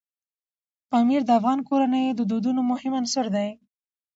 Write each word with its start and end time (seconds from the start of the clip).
پامیر 0.89 1.21
د 1.25 1.29
افغان 1.39 1.59
کورنیو 1.67 2.17
د 2.17 2.21
دودونو 2.31 2.61
مهم 2.71 2.93
عنصر 2.99 3.25
دی. 3.35 3.49